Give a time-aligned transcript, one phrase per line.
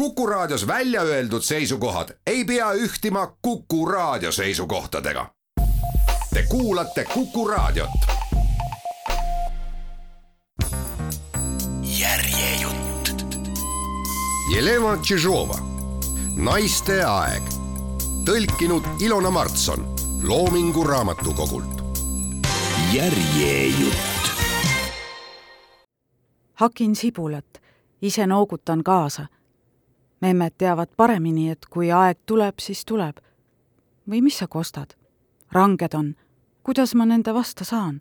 [0.00, 5.26] Kuku Raadios välja öeldud seisukohad ei pea ühtima Kuku Raadio seisukohtadega.
[6.34, 7.90] Te kuulate Kuku Raadiot.
[11.98, 13.36] järjejutt.
[14.54, 15.58] Jelena Tšižova,
[16.36, 17.42] Naiste aeg,
[18.24, 21.82] tõlkinud Ilona Martson Loomingu Raamatukogult.
[22.92, 24.30] järjejutt.
[26.54, 27.62] hakin sibulat,
[28.02, 29.26] ise noogutan kaasa
[30.20, 33.16] memmed teavad paremini, et kui aeg tuleb, siis tuleb.
[34.10, 34.94] või mis sa kostad?
[35.52, 36.16] ranged on.
[36.62, 38.00] kuidas ma nende vastu saan?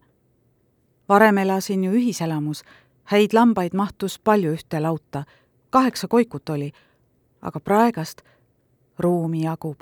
[1.09, 2.63] varem elasin ju ühiselamus,
[3.03, 5.23] häid lambaid mahtus palju ühte lauta,
[5.69, 6.71] kaheksa koikut oli,
[7.41, 8.21] aga praegast
[8.99, 9.81] ruumi jagub.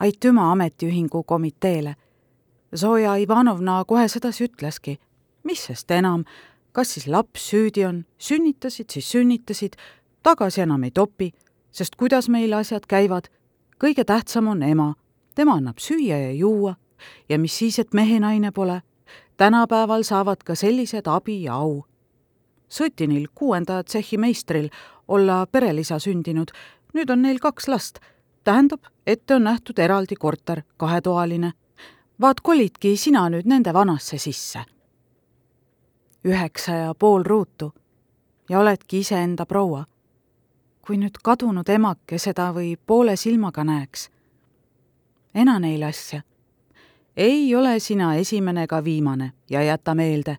[0.00, 1.96] aitüma ametiühingu komiteele.
[2.76, 4.98] Zoja Ivanovna kohe sedasi ütleski.
[5.44, 6.24] mis sest enam,
[6.72, 9.72] kas siis laps süüdi on, sünnitasid, siis sünnitasid,
[10.24, 11.30] tagasi enam ei topi,
[11.70, 13.28] sest kuidas meil asjad käivad,
[13.78, 14.94] kõige tähtsam on ema.
[15.34, 16.74] tema annab süüa ja juua
[17.28, 18.82] ja mis siis, et mehe-naine pole.
[19.36, 21.84] tänapäeval saavad ka sellised abi ja au.
[22.68, 24.68] Sõtinil, kuuenda tsehhi meistril,
[25.08, 26.50] olla perelisa sündinud,
[26.94, 27.98] nüüd on neil kaks last.
[28.44, 31.52] tähendab, ette on nähtud eraldi korter, kahetoaline.
[32.20, 34.64] vaat kolidki sina nüüd nende vanasse sisse.
[36.24, 37.74] üheksa ja pool ruutu
[38.48, 39.84] ja oledki iseenda proua
[40.86, 44.10] kui nüüd kadunud emake seda või poole silmaga näeks.
[45.34, 46.22] ena neile asja.
[47.16, 50.36] ei ole sina esimene ega viimane ja jäta meelde,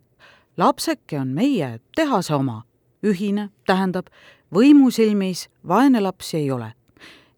[0.57, 2.63] lapseke on meie tehase oma,
[3.03, 4.05] ühine, tähendab,
[4.53, 6.73] võimu silmis vaene lapsi ei ole.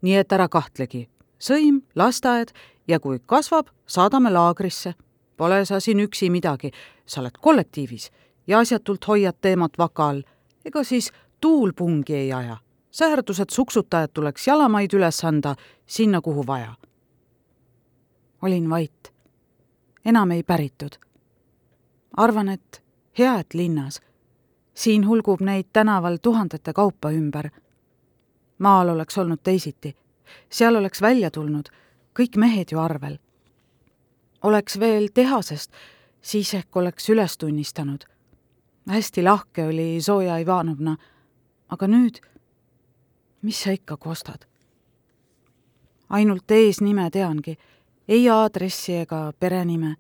[0.02, 1.08] nii et ära kahtlegi,
[1.40, 2.52] sõim, lasteaed
[2.88, 4.94] ja kui kasvab, saadame laagrisse.
[5.38, 6.72] Pole sa siin üksi midagi,
[7.06, 8.12] sa oled kollektiivis
[8.48, 10.24] ja asjatult hoiad teemat vaka all,
[10.66, 12.58] ega siis tuul pungi ei aja
[13.00, 16.74] säherdused suksutajad tuleks jalamaid üles anda sinna, kuhu vaja.
[18.42, 19.14] olin vait.
[20.06, 20.90] enam ei päritud.
[22.18, 22.84] arvan, et
[23.18, 24.02] hea, et linnas.
[24.74, 27.50] siin hulgub neid tänaval tuhandete kaupa ümber.
[28.58, 29.96] maal oleks olnud teisiti.
[30.50, 31.70] seal oleks välja tulnud
[32.20, 33.20] kõik mehed ju arvel.
[34.44, 35.72] oleks veel tehasest,
[36.22, 38.06] siis ehk oleks üles tunnistanud.
[38.90, 40.98] hästi lahke oli Zoja Ivanovna,
[41.70, 42.37] aga nüüd
[43.48, 44.44] mis sa ikka kostad?
[46.10, 47.56] ainult eesnime teangi,
[48.08, 49.96] ei aadressi ega perenime.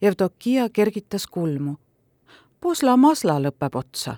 [0.00, 1.76] Jevdokia kergitas kulmu.
[2.60, 4.16] pusla-masla lõpeb otsa.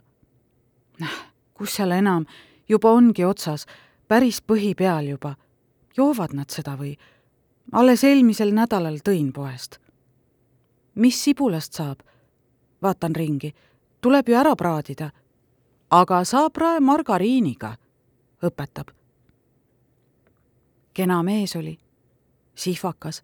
[1.00, 1.18] noh,
[1.54, 2.26] kus seal enam,
[2.68, 3.66] juba ongi otsas,
[4.08, 5.34] päris põhi peal juba.
[5.96, 6.96] joovad nad seda või?
[7.72, 9.78] alles eelmisel nädalal tõin poest.
[10.94, 11.98] mis sibulast saab?
[12.82, 13.54] vaatan ringi,
[14.00, 15.10] tuleb ju ära praadida
[15.90, 17.76] aga saab prae margariiniga,
[18.42, 18.88] õpetab.
[20.94, 21.78] kena mees oli,
[22.54, 23.22] sihvakas.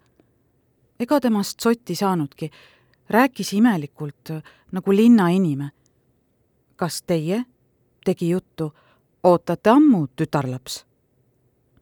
[1.00, 2.50] ega temast sotti saanudki,
[3.10, 4.30] rääkis imelikult
[4.72, 5.70] nagu linnainime.
[6.76, 7.44] kas teie,
[8.04, 8.74] tegi juttu,
[9.22, 10.84] ootate ammu, tütarlaps?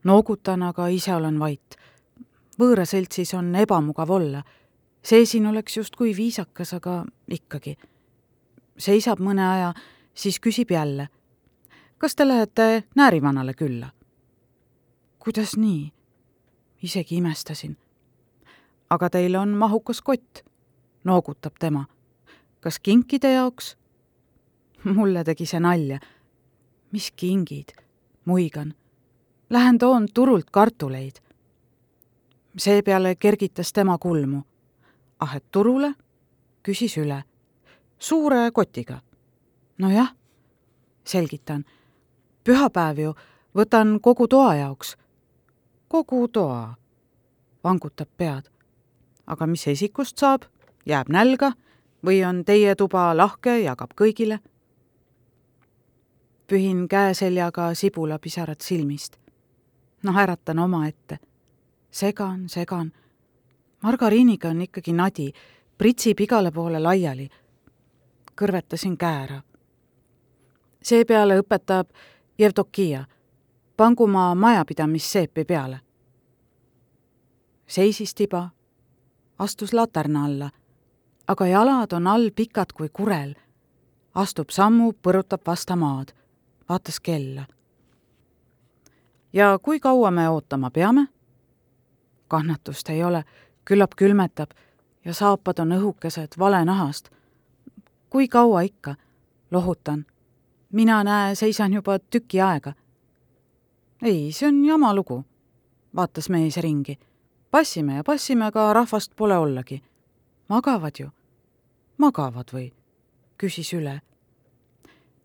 [0.04, 1.76] noogutan, aga ise olen vait.
[2.58, 4.42] võõraseltsis on ebamugav olla.
[5.02, 7.76] see siin oleks justkui viisakas, aga ikkagi.
[8.78, 9.74] seisab mõne aja
[10.14, 11.08] siis küsib jälle.
[12.02, 13.90] Kas te lähete Näärivanale külla?
[15.18, 15.92] kuidas nii?
[16.82, 17.76] isegi imestasin.
[18.90, 20.38] aga teil on mahukas kott,
[21.04, 21.84] noogutab tema.
[22.60, 23.76] kas kinkide jaoks?
[24.84, 26.00] mulle tegi see nalja.
[26.92, 27.70] mis kingid?
[28.24, 28.74] muigan.
[29.50, 31.22] Lähen toon turult kartuleid.
[32.58, 34.42] seepeale kergitas tema kulmu.
[35.20, 35.94] ah, et turule?
[36.62, 37.22] küsis üle.
[37.98, 39.00] suure kotiga
[39.78, 40.14] nojah,
[41.04, 41.64] selgitan.
[42.44, 43.14] Pühapäev ju,
[43.54, 44.96] võtan kogu toa jaoks.
[45.88, 46.74] kogu toa,
[47.64, 48.50] vangutab pead.
[49.26, 50.42] aga mis esikust saab,
[50.86, 51.52] jääb nälga
[52.04, 54.38] või on teie tuba lahke, jagab kõigile?
[56.46, 59.16] pühin käeseljaga sibulapisarad silmist.
[60.02, 61.18] naeratan omaette.
[61.90, 62.92] segan, segan.
[63.82, 65.32] margariiniga on ikkagi nadi,
[65.78, 67.28] pritsib igale poole laiali.
[68.36, 69.42] kõrvetasin käe ära
[70.82, 71.90] seepeale õpetab
[72.38, 73.04] Jevdokia,
[73.76, 75.80] pangu ma majapidamisseepi peale.
[77.66, 78.50] seisis tiba,
[79.38, 80.50] astus laterna alla,
[81.28, 83.34] aga jalad on all pikad kui kurel.
[84.14, 86.08] astub sammu, põrutab vasta maad,
[86.68, 87.44] vaatas kella.
[89.32, 91.06] ja kui kaua me ootama peame?
[92.28, 93.24] kannatust ei ole,
[93.64, 94.50] küllap külmetab
[95.04, 97.10] ja saapad on õhukesed valenahast.
[98.10, 98.94] kui kaua ikka,
[99.50, 100.06] lohutan
[100.72, 102.72] mina, näe, seisan juba tüki aega.
[104.02, 105.24] ei, see on jama lugu,
[105.96, 106.98] vaatas mees ringi.
[107.50, 109.82] passime ja passime, aga rahvast pole ollagi.
[110.48, 111.10] magavad ju.
[111.98, 112.72] magavad või?
[113.38, 114.00] küsis üle.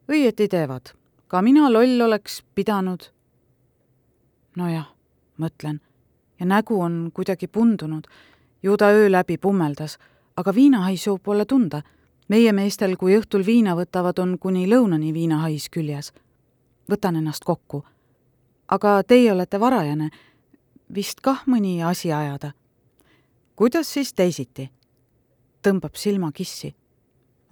[0.09, 0.93] õieti teevad,
[1.27, 3.11] ka mina loll oleks pidanud.
[4.55, 4.87] nojah,
[5.37, 5.79] mõtlen
[6.39, 8.07] ja nägu on kuidagi pundunud.
[8.63, 9.97] ju ta öö läbi pummeldas,
[10.37, 11.81] aga viinahaisu pole tunda.
[12.27, 16.13] Meie meestel, kui õhtul viina võtavad, on kuni lõunani viinahais küljes.
[16.89, 17.83] võtan ennast kokku.
[18.67, 20.09] aga teie olete varajane,
[20.93, 22.51] vist kah mõni asi ajada.
[23.55, 24.69] kuidas siis teisiti?
[25.61, 26.75] tõmbab silma kissi.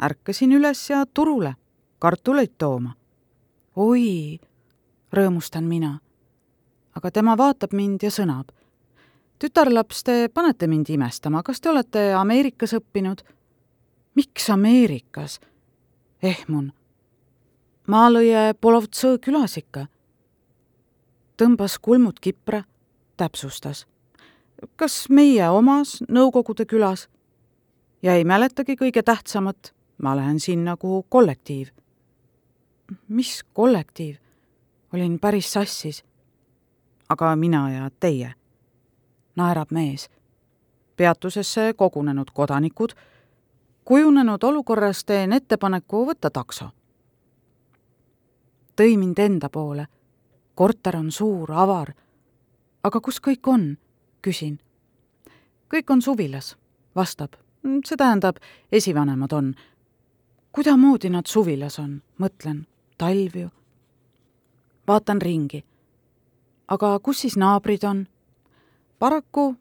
[0.02, 1.56] ärkasin üles ja turule
[2.00, 2.96] kartuleid tooma.
[3.76, 4.40] oi,
[5.14, 6.00] rõõmustan mina.
[6.96, 8.52] aga tema vaatab mind ja sõnab
[9.40, 13.24] tütarlaps, te panete mind imestama, kas te olete Ameerikas õppinud?
[14.16, 15.40] Miks Ameerikas?
[16.24, 16.74] ehmun.
[17.88, 19.88] Maalõie Polovtsõ külas ikka.
[21.38, 22.64] tõmbas kulmud kipra,
[23.18, 23.88] täpsustas.
[24.76, 27.10] kas meie omas Nõukogude külas?
[28.02, 31.68] ja ei mäletagi kõige tähtsamat, ma lähen sinna, kuhu kollektiiv.
[33.08, 34.16] mis kollektiiv?
[34.94, 36.04] olin päris sassis.
[37.10, 38.34] aga mina ja teie
[39.36, 40.10] naerab mees.
[40.98, 42.90] peatusesse kogunenud kodanikud,
[43.86, 46.70] kujunenud olukorras teen ettepaneku võtta takso.
[48.76, 49.88] tõi mind enda poole.
[50.56, 51.94] korter on suur, avar.
[52.84, 53.78] aga kus kõik on?
[54.22, 54.60] küsin.
[55.74, 56.58] kõik on suvilas,
[56.96, 57.34] vastab.
[57.86, 58.36] see tähendab,
[58.72, 59.56] esivanemad on.
[60.52, 62.66] kuidamoodi nad suvilas on, mõtlen,
[62.98, 63.50] talv ju.
[64.88, 65.64] vaatan ringi.
[66.68, 68.08] aga kus siis naabrid on?
[69.00, 69.56] paraku,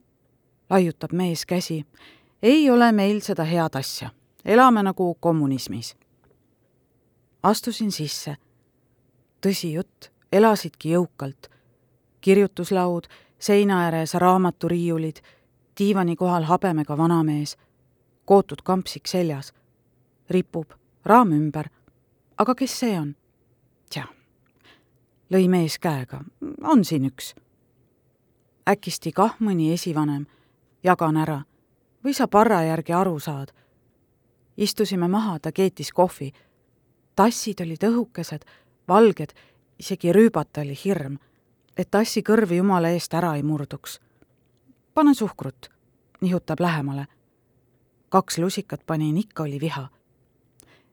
[0.70, 1.84] laiutab mees käsi,
[2.44, 4.10] ei ole meil seda head asja.
[4.44, 5.96] elame nagu kommunismis.
[7.42, 8.36] astusin sisse.
[9.46, 11.48] tõsi jutt, elasidki jõukalt.
[12.20, 13.06] kirjutuslaud,
[13.38, 15.16] seina ääres raamaturiiulid,
[15.78, 17.56] diivani kohal habemega vanamees,
[18.24, 19.54] kootud kampsik seljas,
[20.30, 20.70] ripub,
[21.04, 21.68] raam ümber.
[22.38, 23.16] aga kes see on?
[23.90, 24.04] tja,
[25.30, 26.20] lõi mees käega,
[26.62, 27.34] on siin üks
[28.68, 30.26] äkisti kah mõni esivanem,
[30.82, 31.42] jagan ära
[32.04, 33.52] või sa parra järgi aru saad.
[34.56, 36.32] istusime maha, ta keetis kohvi.
[37.16, 38.44] tassid olid õhukesed,
[38.88, 39.32] valged,
[39.78, 41.18] isegi rüübata oli hirm,
[41.76, 44.00] et tassi kõrvi jumala eest ära ei murduks.
[44.94, 45.70] pane suhkrut,
[46.20, 47.06] nihutab lähemale.
[48.08, 49.88] kaks lusikat panin, ikka oli viha.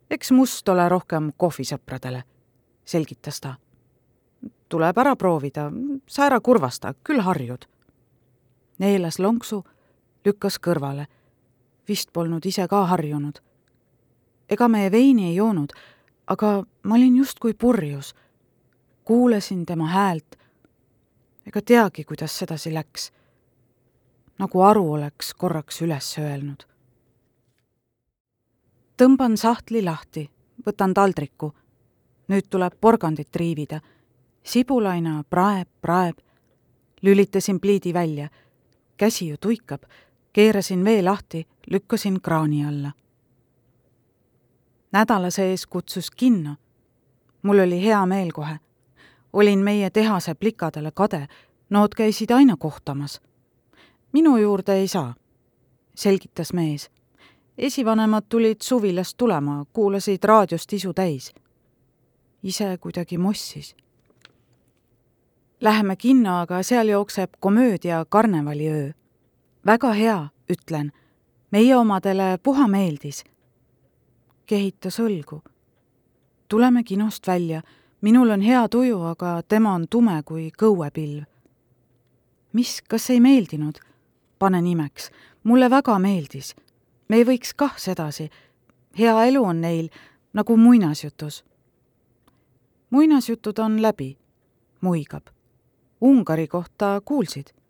[0.09, 2.23] eks must ole rohkem kohvisõpradele,
[2.85, 3.55] selgitas ta
[4.71, 5.67] tuleb ära proovida,
[6.07, 7.67] sa ära kurvasta, küll harjud.
[8.81, 9.63] neelas lonksu,
[10.25, 11.07] lükkas kõrvale.
[11.87, 13.41] vist polnud ise ka harjunud.
[14.49, 15.73] ega me veini ei joonud,
[16.27, 18.15] aga ma olin justkui purjus.
[19.03, 20.35] kuulasin tema häält.
[21.45, 23.11] ega teagi, kuidas sedasi läks.
[24.39, 26.63] nagu aru oleks korraks üles öelnud.
[28.97, 30.29] tõmban sahtli lahti,
[30.67, 31.53] võtan taldriku.
[32.27, 33.81] nüüd tuleb porgandit riivida
[34.43, 36.17] sibulaina praeb, praeb.
[37.01, 38.29] lülitasin pliidi välja.
[38.97, 39.83] käsi ju tuikab.
[40.33, 42.91] Keerasin vee lahti, lükkasin kraani alla.
[44.91, 46.55] nädala sees kutsus kinno.
[47.41, 48.59] mul oli hea meel kohe.
[49.33, 51.27] olin meie tehase plikadele kade,
[51.69, 53.21] nood käisid aina kohtamas.
[54.11, 55.15] minu juurde ei saa,
[55.95, 56.91] selgitas mees.
[57.57, 61.33] esivanemad tulid suvilast tulema, kuulasid raadiost isu täis.
[62.43, 63.75] ise kuidagi mossis
[65.61, 68.91] Läheme kinno, aga seal jookseb komöödia Karnevaliöö.
[69.65, 70.91] Väga hea, ütlen.
[71.51, 73.23] meie omadele puha meeldis.
[74.45, 75.41] kehitas õlgu.
[76.47, 77.61] tuleme kinost välja.
[78.01, 81.25] minul on hea tuju, aga tema on tume kui kõuepilv.
[82.53, 83.79] mis, kas ei meeldinud?
[84.39, 85.11] panen imeks.
[85.43, 86.55] mulle väga meeldis.
[87.07, 88.29] me ei võiks kah sedasi.
[88.99, 89.89] hea elu on neil,
[90.33, 91.43] nagu muinasjutus.
[92.89, 94.17] muinasjutud on läbi,
[94.81, 95.23] muigab
[96.01, 97.60] Ungari kohta kuulsid?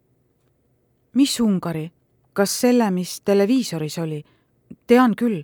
[1.14, 1.92] Mis Ungari?
[2.34, 4.24] kas selle, mis televiisoris oli?
[4.88, 5.44] tean küll.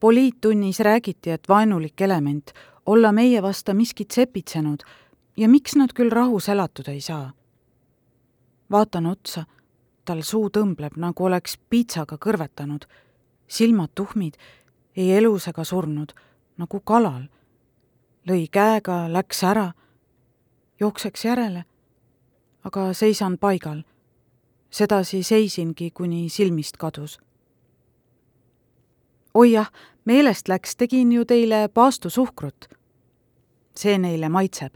[0.00, 2.52] poliittunnis räägiti, et vaenulik element,
[2.86, 4.82] olla meie vasta miskit sepitsenud
[5.36, 7.32] ja miks nad küll rahus elatud ei saa?
[8.70, 9.44] vaatan otsa,
[10.04, 12.84] tal suu tõmbleb, nagu oleks piitsaga kõrvetanud.
[13.48, 14.34] silmad tuhmid,
[14.96, 16.12] ei elus ega surnud,
[16.56, 17.28] nagu kalal.
[18.28, 19.72] lõi käega, läks ära,
[20.80, 21.64] jookseks järele
[22.64, 23.84] aga seisan paigal.
[24.74, 27.20] Sedasi seisingi, kuni silmist kadus.
[29.34, 29.70] oi jah,
[30.04, 32.68] meelest läks, tegin ju teile paastusuhkrut.
[33.76, 34.74] see neile maitseb,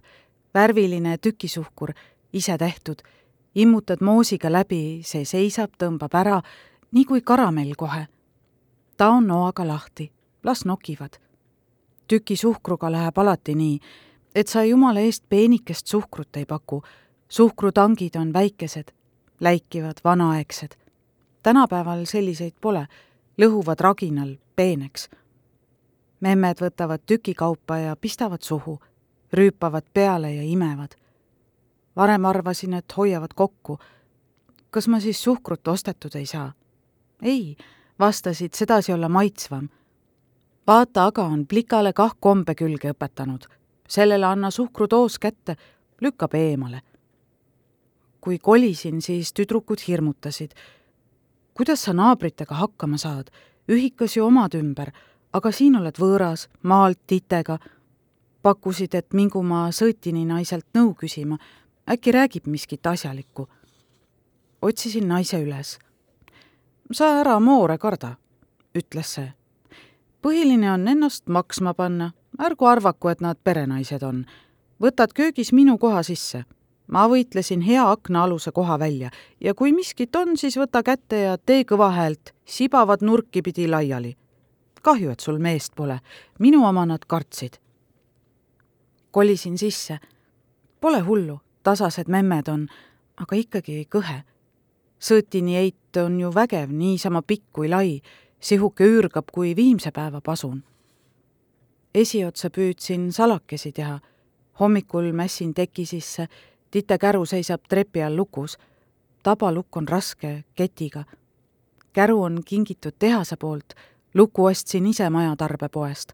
[0.55, 1.93] värviline tükisuhkur,
[2.33, 3.02] ise tehtud,
[3.55, 6.43] immutad moosiga läbi, see seisab, tõmbab ära,
[6.90, 8.07] nii kui karamell kohe.
[8.97, 10.12] ta on noaga lahti,
[10.45, 11.19] las nokivad.
[12.09, 13.81] tükisuhkruga läheb alati nii,
[14.35, 16.83] et sa jumala eest peenikest suhkrut ei paku.
[17.28, 18.98] suhkrutangid on väikesed,
[19.40, 20.76] läikivad, vanaaegsed.
[21.42, 22.87] tänapäeval selliseid pole,
[23.38, 25.09] lõhuvad raginal peeneks.
[26.21, 28.80] memmed võtavad tükikaupa ja pistavad suhu,
[29.33, 30.90] rüüpavad peale ja imevad.
[31.97, 33.78] varem arvasin, et hoiavad kokku.
[34.71, 36.52] kas ma siis suhkrut ostetud ei saa?
[37.23, 37.57] ei,
[37.99, 39.68] vastasid sedasi olla maitsvam.
[40.66, 43.45] vaata aga on plikale kah kombe külge õpetanud.
[43.88, 45.57] sellele anna suhkrudoos kätte,
[46.00, 46.80] lükkab eemale.
[48.21, 50.51] Kui kolisin, siis tüdrukud hirmutasid.
[51.55, 53.31] kuidas sa naabritega hakkama saad?
[53.69, 54.93] ühikas ju omad ümber,
[55.33, 57.59] aga siin oled võõras, maalt titega.
[58.43, 61.39] pakkusid, et mingu ma sõõtini naiselt nõu küsima,
[61.91, 63.49] äkki räägib miskit asjalikku.
[64.63, 65.79] otsisin naise üles
[66.93, 68.17] sa ära moore karda,
[68.77, 69.33] ütles see.
[70.23, 74.25] põhiline on ennast maksma panna, ärgu arvaku, et nad perenaised on.
[74.81, 76.45] võtad köögis minu koha sisse.
[76.88, 81.64] Ma võitlesin hea aknaaluse koha välja ja kui miskit on, siis võta kätte ja tee
[81.64, 84.16] kõva häält, sibavad nurki pidi laiali.
[84.83, 86.00] kahju, et sul meest pole,
[86.38, 87.59] minu oma nad kartsid.
[89.11, 89.99] kolisin sisse.
[90.80, 92.68] Pole hullu, tasased memmed on,
[93.16, 94.23] aga ikkagi kõhe
[94.99, 98.00] sõõtini eit on ju vägev, niisama pikk kui lai,
[98.40, 100.62] sihuke üürgab kui viimse päeva pasun.
[101.95, 104.00] esiotsa püüdsin salakesi teha,
[104.61, 106.28] hommikul mässin teki sisse,
[106.71, 108.59] Tite käru seisab trepi all lukus.
[109.23, 111.05] tabalukk on raske, ketiga.
[111.93, 113.75] käru on kingitud tehase poolt,
[114.15, 116.13] luku ostsin ise majatarbepoest.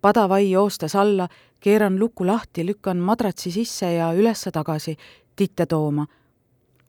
[0.00, 1.28] padavai joostes alla,
[1.60, 4.96] keeran luku lahti, lükkan madratsi sisse ja üles-tagasi,
[5.36, 6.06] Titte tooma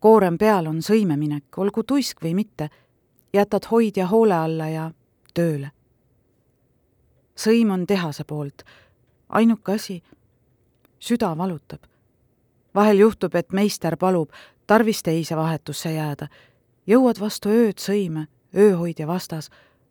[0.05, 2.69] koorem peal on sõimeminek, olgu tuisk või mitte,
[3.33, 4.83] jätad hoidja hoole alla ja
[5.33, 5.71] tööle.
[7.35, 8.61] sõim on tehase poolt,
[9.29, 10.03] ainuke asi,
[10.99, 11.81] süda valutab.
[12.75, 14.29] Vahel juhtub, et meister palub,
[14.67, 16.27] tarvis teise vahetusse jääda.
[16.87, 19.49] jõuad vastu ööd sõime, ööhoidja vastas,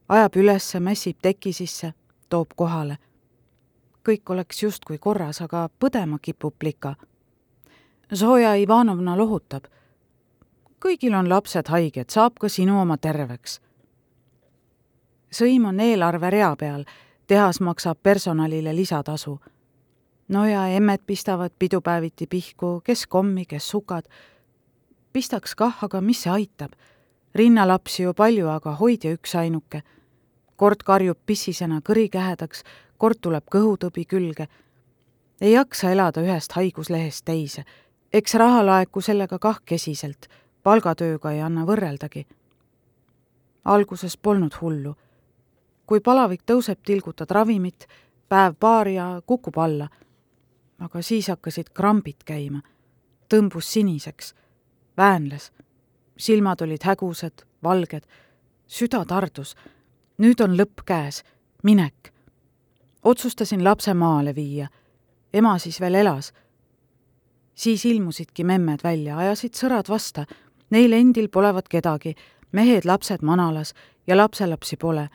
[0.09, 1.93] ajab ülesse, mässib teki sisse,
[2.29, 2.99] toob kohale.
[4.09, 6.95] kõik oleks justkui korras, aga põdema kipub plika.
[8.15, 9.65] Zoja Ivanovna lohutab
[10.85, 13.61] kõigil on lapsed haiged, saab ka sinu oma terveks.
[15.35, 16.85] sõim on eelarverea peal,
[17.27, 19.41] tehas maksab personalile lisatasu.
[20.29, 24.05] No ja emmed pistavad pidupäeviti pihku, kes kommi, kes sukad.
[25.13, 26.73] pistaks kah, aga mis see aitab?
[27.35, 29.83] rinnalapsi ju palju, aga hoidja üksainuke.
[30.57, 32.63] kord karjub pissisena kõri kähedaks,
[32.99, 34.49] kord tuleb kõhutõbi külge.
[35.41, 37.65] ei jaksa elada ühest haiguslehest teise
[38.15, 40.29] eks raha laeku sellega kah kesiselt
[40.63, 42.27] palgatööga ei anna võrreldagi.
[43.65, 44.95] alguses polnud hullu.
[45.87, 47.87] kui palavik tõuseb, tilgutad ravimit,
[48.29, 49.89] päev-paar ja kukub alla.
[50.85, 52.63] Aga siis hakkasid krambid käima.
[53.29, 54.35] tõmbus siniseks,
[54.97, 55.53] väänles.
[56.17, 58.05] silmad olid hägusad, valged,
[58.67, 59.57] süda tardus.
[60.19, 61.25] nüüd on lõpp käes,
[61.63, 62.13] minek.
[63.03, 64.69] otsustasin lapse maale viia.
[65.33, 66.33] ema siis veel elas
[67.55, 70.25] siis ilmusidki memmed välja, ajasid sõrad vasta
[70.75, 72.15] Neil endil polevat kedagi,
[72.53, 73.75] mehed, lapsed manalas
[74.07, 75.09] ja lapselapsi pole.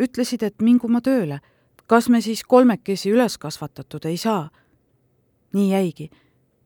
[0.00, 1.40] ütlesid, et mingu ma tööle.
[1.86, 4.50] kas me siis kolmekesi üles kasvatatud ei saa?
[5.52, 6.10] Nii jäigi.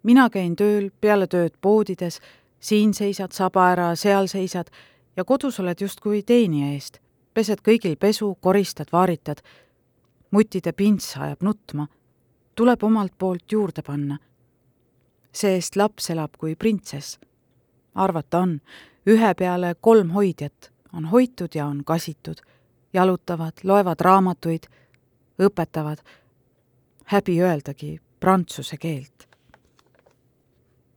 [0.03, 2.21] mina käin tööl, peale tööd poodides,
[2.61, 4.71] siin seisad saba ära, seal seisad
[5.17, 6.99] ja kodus oled justkui teenija eest.
[7.35, 9.43] pesed kõigil pesu, koristad, vaaritad.
[10.31, 11.87] mutide pints ajab nutma.
[12.55, 14.19] tuleb omalt poolt juurde panna.
[15.33, 17.19] see-eest laps elab kui printsess
[17.95, 18.61] arvata on,
[19.07, 22.39] ühe peale kolm hoidjat on hoitud ja on kasitud,
[22.93, 24.69] jalutavad, loevad raamatuid,
[25.43, 25.99] õpetavad,
[27.11, 29.29] häbi öeldagi prantsuse keelt.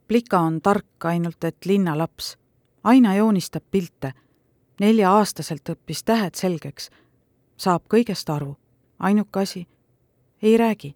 [0.07, 2.37] Plika on tark ainult, et linnalaps.
[2.83, 4.13] aina joonistab pilte.
[4.79, 6.89] nelja-aastaselt õppis tähed selgeks.
[7.57, 8.57] saab kõigest aru.
[8.99, 9.67] ainuke asi,
[10.41, 10.95] ei räägi.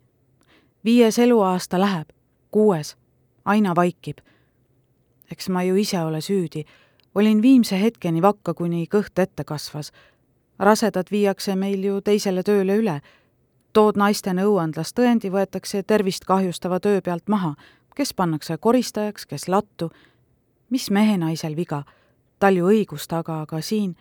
[0.85, 2.09] viies eluaasta läheb,
[2.51, 2.97] kuues,
[3.45, 4.17] aina vaikib
[5.31, 6.65] eks ma ju ise ole süüdi.
[7.15, 9.91] olin viimse hetkeni vakka, kuni kõht ette kasvas.
[10.59, 13.01] rasedad viiakse meil ju teisele tööle üle.
[13.73, 17.55] Tood naiste nõuandlas tõendi, võetakse tervist kahjustava töö pealt maha,
[17.95, 19.91] kes pannakse koristajaks, kes lattu.
[20.69, 21.83] mis mehe-naisel viga?
[22.39, 23.95] tal ju õigus taga, aga siin,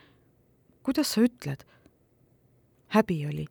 [0.83, 1.65] kuidas sa ütled?
[2.87, 3.45] häbi oli.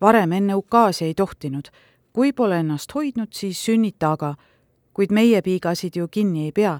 [0.00, 1.70] varem enne ukaasi ei tohtinud
[2.14, 4.34] kui pole ennast hoidnud, siis sünnita aga.
[4.94, 6.78] kuid meie piigasid ju kinni ei pea.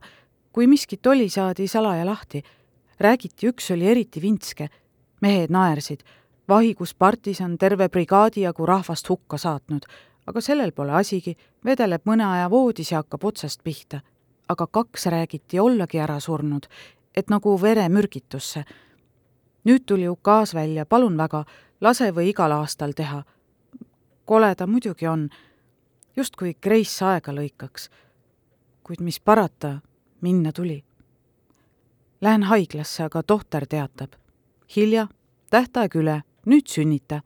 [0.52, 2.42] kui miskit oli, saadi salaja lahti.
[3.00, 4.68] räägiti, üks oli eriti vintske.
[5.20, 6.04] mehed naersid.
[6.48, 9.82] Vahikus partisan terve brigaadi jagu rahvast hukka saatnud.
[10.26, 14.00] aga sellel pole asigi, vedeleb mõne aja voodis ja hakkab otsast pihta.
[14.48, 16.66] aga kaks räägiti ollagi ära surnud,
[17.16, 18.64] et nagu veremürgitusse
[19.64, 21.44] nüüd tuli ukaas välja, palun väga,
[21.80, 23.24] lase või igal aastal teha.
[24.24, 25.28] kole ta muidugi on,
[26.16, 27.90] justkui Kreis aega lõikaks.
[28.82, 29.80] kuid mis parata,
[30.20, 30.84] minna tuli.
[32.20, 34.12] Lähen haiglasse, aga tohter teatab.
[34.76, 35.08] hilja,
[35.50, 37.22] tähtaeg üle, nüüd sünnita.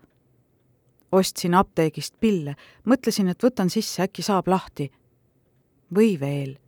[1.13, 4.91] ostsin apteegist pille, mõtlesin, et võtan sisse, äkki saab lahti.
[5.95, 6.59] või veel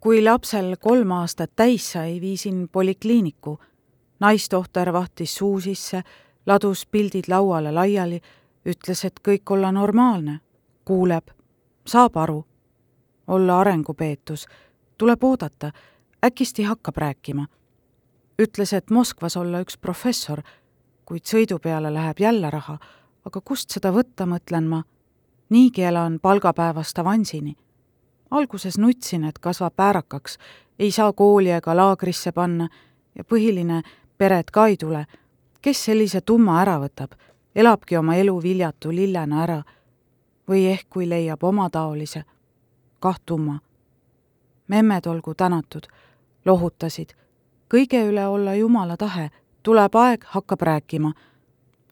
[0.00, 3.58] kui lapsel kolm aastat täis sai, viisin polikliiniku.
[4.20, 6.02] naistohter vahtis suu sisse,
[6.46, 8.20] ladus pildid lauale laiali,
[8.66, 10.40] ütles, et kõik olla normaalne,
[10.84, 11.30] kuuleb,
[11.86, 12.44] saab aru.
[13.26, 14.46] olla arengupeetus,
[14.98, 15.72] tuleb oodata,
[16.24, 17.46] äkki hakkab rääkima.
[18.40, 20.42] Ütles, et Moskvas olla üks professor,
[21.04, 22.78] kuid sõidu peale läheb jälle raha,
[23.24, 24.84] aga kust seda võtta, mõtlen ma.
[25.50, 27.56] niigi elan palgapäevast avansini
[28.30, 30.38] alguses nutsin, et kasvab väärakaks,
[30.78, 32.68] ei saa kooli ega laagrisse panna
[33.14, 33.82] ja põhiline,
[34.18, 35.06] pered ka ei tule.
[35.62, 37.12] kes sellise tumma ära võtab,
[37.54, 39.62] elabki oma elu viljatu lillena ära.
[40.48, 42.24] või ehk kui leiab omataolise,
[43.00, 43.60] kah tumma.
[44.68, 45.86] memmed olgu tänatud,
[46.44, 47.14] lohutasid.
[47.70, 49.30] Kõige üle olla Jumala tahe,
[49.62, 51.12] tuleb aeg, hakkab rääkima.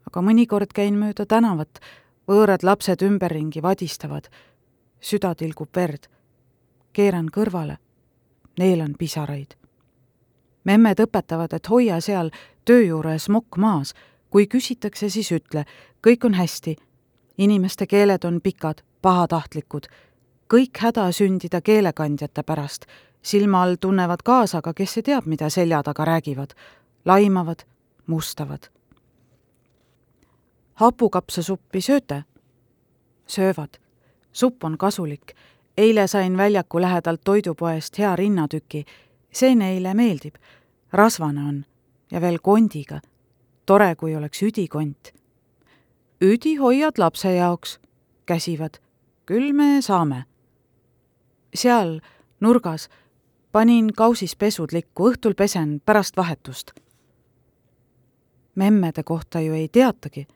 [0.08, 1.80] aga mõnikord käin mööda tänavat,
[2.28, 4.28] võõrad lapsed ümberringi vadistavad,
[5.00, 6.08] süda tilgub verd.
[6.92, 7.76] Keeran kõrvale,
[8.58, 9.54] neelan pisaraid.
[10.64, 12.30] memmed õpetavad, et hoia seal
[12.64, 13.94] töö juures mokk maas,
[14.30, 15.64] kui küsitakse, siis ütle,
[16.06, 16.76] kõik on hästi.
[17.38, 19.86] inimeste keeled on pikad, pahatahtlikud,
[20.54, 22.86] kõik häda sündida keelekandjate pärast,
[23.28, 26.56] silma all tunnevad kaasa, aga kes see teab, mida selja taga räägivad,
[27.04, 27.66] laimavad,
[28.06, 28.70] mustavad.
[30.74, 32.24] hapukapsasuppi sööte?
[33.26, 33.78] söövad.
[34.32, 35.34] supp on kasulik
[35.78, 38.84] eile sain väljaku lähedalt toidupoest hea rinnatüki.
[39.32, 40.34] see neile meeldib.
[40.92, 41.64] rasvane on
[42.10, 43.00] ja veel kondiga.
[43.66, 45.12] tore, kui oleks üdikont.
[46.20, 47.80] üdi hoiad lapse jaoks,
[48.26, 48.80] käsivad.
[49.26, 50.24] küll me saame.
[51.54, 52.00] seal
[52.40, 52.88] nurgas
[53.58, 56.70] panin kausis pesudlikku, õhtul pesen pärast vahetust.
[58.54, 60.26] memmede kohta ju ei teatagi.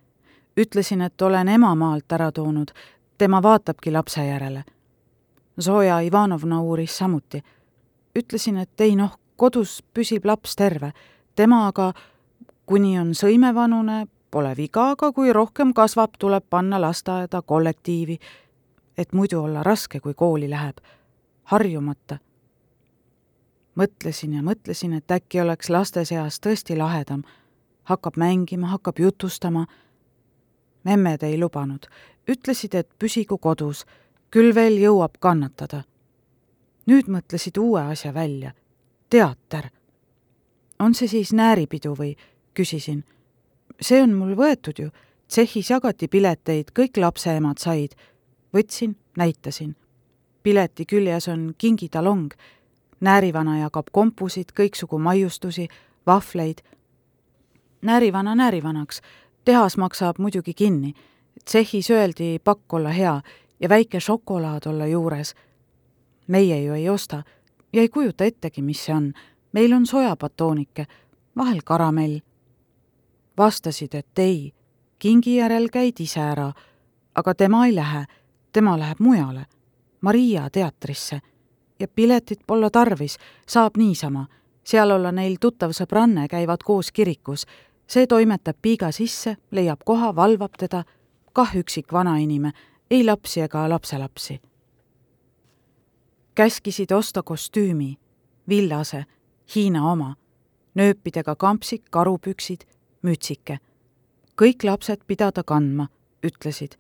[0.57, 2.71] ütlesin, et olen emamaalt ära toonud,
[3.19, 4.65] tema vaatabki lapse järele
[5.61, 7.43] Zoja Ivanovna uuris samuti.
[8.19, 10.93] ütlesin, et ei noh, kodus püsib laps terve,
[11.37, 11.93] tema aga,
[12.67, 18.19] kuni on sõimevanune, pole viga, aga kui rohkem kasvab, tuleb panna lasteaeda kollektiivi,
[18.99, 20.77] et muidu olla raske, kui kooli läheb,
[21.43, 22.19] harjumata.
[23.75, 27.23] Mõtlesin ja mõtlesin, et äkki oleks laste seas tõesti lahedam,
[27.85, 29.67] hakkab mängima, hakkab jutustama.
[30.85, 31.87] memmed ei lubanud,
[32.29, 33.85] ütlesid, et püsigu kodus
[34.31, 35.85] küll veel jõuab kannatada.
[36.87, 38.53] nüüd mõtlesid uue asja välja.
[39.11, 39.71] teater.
[40.79, 42.17] on see siis nääripidu või?
[42.55, 43.05] küsisin.
[43.81, 44.91] see on mul võetud ju.
[45.29, 47.95] tsehhis jagati pileteid, kõik lapseemad said.
[48.55, 49.77] võtsin, näitasin.
[50.43, 52.33] pileti küljes on kingitalong.
[53.03, 55.69] Näärivana jagab kompusid, kõiksugu maiustusi,
[56.07, 56.59] vahvleid.
[57.83, 59.01] näärivana näärivanaks.
[59.45, 60.95] tehas maksab muidugi kinni.
[61.45, 63.21] tsehhis öeldi pakk olla hea
[63.61, 65.35] ja väike šokolaad olla juures.
[66.27, 67.23] meie ju ei osta
[67.73, 69.13] ja ei kujuta ettegi, mis see on.
[69.53, 70.87] meil on sojapatoonike,
[71.37, 72.21] vahel karamell.
[73.39, 74.53] vastasid, et ei,
[74.99, 76.53] kingi järel käid ise ära,
[77.15, 78.05] aga tema ei lähe,
[78.53, 79.47] tema läheb mujale,
[80.01, 81.21] Maria teatrisse.
[81.83, 83.19] Ja piletit pole tarvis,
[83.49, 84.27] saab niisama.
[84.65, 87.47] seal olla neil tuttav sõbranne, käivad koos kirikus.
[87.87, 90.85] see toimetab piiga sisse, leiab koha, valvab teda,
[91.33, 92.53] kah üksik vanainime
[92.91, 94.41] ei lapsi ega lapselapsi.
[96.35, 97.99] käskisid osta kostüümi,
[98.49, 99.05] villase,
[99.55, 100.17] Hiina oma,
[100.75, 102.61] nööpidega kampsik, karupüksid,
[103.03, 103.59] mütsike.
[104.43, 105.89] kõik lapsed pidada kandma,
[106.23, 106.77] ütlesid.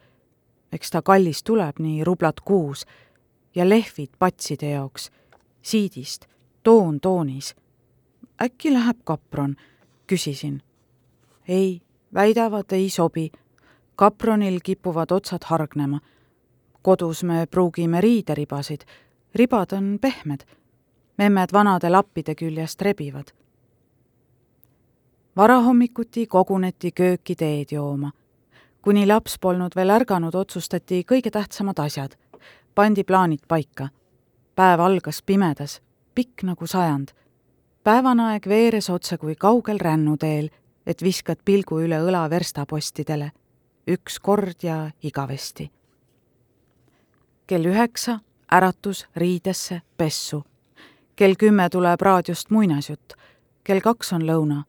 [0.72, 2.86] eks ta kallis tuleb, nii rublad kuus
[3.54, 5.10] ja lehvid patside jaoks,
[5.62, 6.26] siidist,
[6.62, 7.54] toon toonis.
[8.42, 9.56] äkki läheb kapron,
[10.06, 10.62] küsisin.
[11.48, 11.82] ei,
[12.14, 13.32] väidavad, ei sobi
[13.96, 16.00] kapronil kipuvad otsad hargnema.
[16.82, 18.80] kodus me pruugime riideribasid,
[19.34, 20.40] ribad on pehmed.
[21.18, 23.24] memmed vanade lappide küljest rebivad.
[25.36, 28.10] varahommikuti koguneti kööki teed jooma.
[28.82, 32.16] kuni laps polnud veel ärganud, otsustati kõige tähtsamad asjad.
[32.74, 33.88] Pandi plaanid paika.
[34.54, 35.82] päev algas pimedas,
[36.14, 37.08] pikk nagu sajand.
[37.84, 40.48] päevane aeg veeres otse kui kaugel rännuteel,
[40.86, 43.32] et viskad pilgu üle õla verstapostidele.
[43.86, 45.70] üks kord ja igavesti.
[47.46, 48.20] kell üheksa
[48.52, 50.44] äratus riidesse, pessu.
[51.16, 53.12] kell kümme tuleb raadiost muinasjutt,
[53.64, 54.62] kell kaks on lõuna.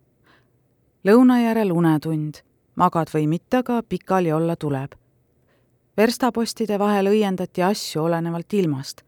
[1.07, 2.33] lõuna järel unetund,
[2.75, 5.02] magad või mitte, aga pikali olla tuleb.
[5.97, 9.01] Verstapostide vahel õiendati asju olenevalt ilmast.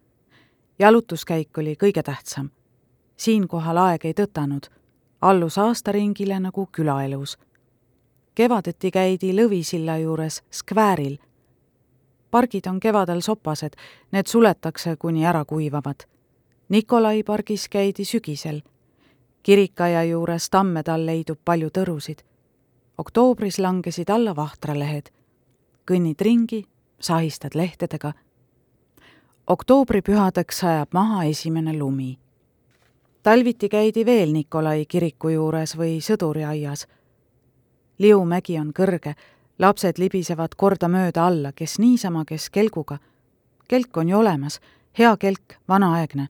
[0.79, 2.49] jalutuskäik oli kõige tähtsam.
[3.17, 4.69] siinkohal aeg ei tõtanud,
[5.21, 7.37] allus aastaringile nagu külaelus
[8.35, 11.17] kevadeti käidi Lõvisilla juures skvääril
[12.35, 13.77] pargid on kevadel sopased,
[14.11, 16.03] need suletakse, kuni ära kuivavad.
[16.69, 18.61] Nikolai pargis käidi sügisel.
[19.43, 22.25] kirikaia juures tammede all leidub palju tõrusid.
[22.97, 25.09] oktoobris langesid alla vahtralehed.
[25.91, 26.65] kõnnid ringi,
[26.99, 28.13] sahistad lehtedega.
[29.47, 32.19] oktoobripühadeks sajab maha esimene lumi.
[33.23, 36.87] talviti käidi veel Nikolai kiriku juures või sõduriaias.
[37.97, 39.15] Liumägi on kõrge
[39.59, 42.97] lapsed libisevad kordamööda alla, kes niisama, kes kelguga.
[43.67, 44.59] kelk on ju olemas,
[44.97, 46.27] hea kelk, vanaaegne.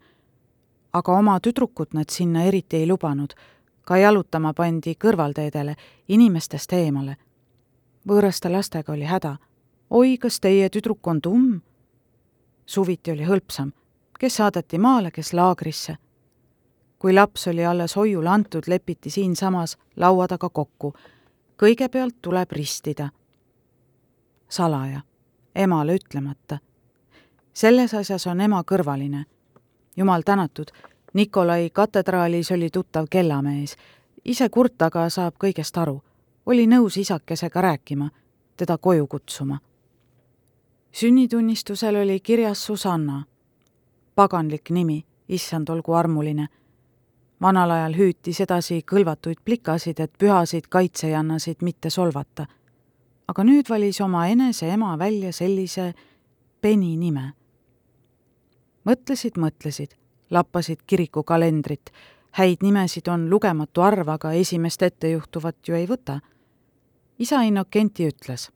[0.94, 3.34] aga oma tüdrukut nad sinna eriti ei lubanud.
[3.82, 5.76] ka jalutama pandi kõrvalteedele,
[6.08, 7.18] inimestest eemale.
[8.08, 9.38] võõraste lastega oli häda.
[9.90, 11.62] Oi, kas teie tüdruk on tumm?
[12.66, 13.72] suviti oli hõlpsam,
[14.20, 15.98] kes saadeti maale, kes laagrisse.
[17.00, 20.94] kui laps oli alles hoiule antud, lepiti siinsamas laua taga kokku
[21.58, 23.10] kõigepealt tuleb ristida.
[24.50, 25.02] salaja,
[25.56, 26.60] emale ütlemata.
[27.54, 29.26] selles asjas on ema kõrvaline.
[29.98, 30.72] jumal tänatud,
[31.14, 33.78] Nikolai katedraalis oli tuttav kellamees,
[34.26, 36.04] ise kurt, aga saab kõigest aru.
[36.46, 38.10] oli nõus isakesega rääkima,
[38.58, 39.60] teda koju kutsuma.
[40.96, 43.24] Sünnitunnistusel oli kirjas Susanna.
[44.16, 46.48] paganlik nimi, issand olgu armuline
[47.42, 52.46] vanal ajal hüüti sedasi kõlvatuid plikasid, et pühasid kaitsejannasid mitte solvata.
[53.28, 55.94] aga nüüd valis oma enese ema välja sellise
[56.62, 57.34] Beni nime.
[58.86, 59.96] mõtlesid, mõtlesid,
[60.30, 61.92] lappasid kirikukalendrit,
[62.32, 66.20] häid nimesid on lugematu arv, aga esimest ettejuhtuvat ju ei võta.
[67.20, 68.52] isa Innokenti ütles,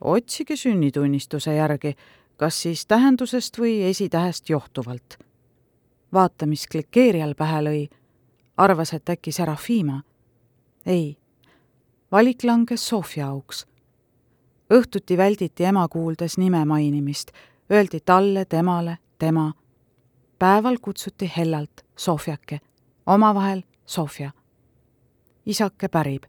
[0.00, 1.94] otsige sünnitunnistuse järgi,
[2.36, 5.18] kas siis tähendusest või esitähest johtuvalt
[6.12, 7.82] vaata, mis klikeerijal pähe lõi,
[8.56, 10.02] arvas, et äkki Serafima.
[10.86, 11.16] ei,
[12.12, 13.66] valik langes Sofia auks.
[14.74, 17.30] õhtuti välditi ema kuuldes nime mainimist,
[17.70, 19.52] öeldi talle, temale, tema.
[20.38, 22.60] päeval kutsuti hellalt Sofiake,
[23.06, 24.30] omavahel Sofia.
[25.46, 26.22] isake pärib.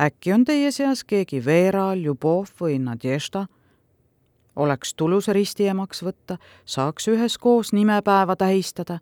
[0.00, 3.46] Äkki on teie seas keegi Vera, Ljubov või Nadežda?
[4.56, 8.98] oleks tulus ristiemaks võtta, saaks üheskoos nimepäeva tähistada.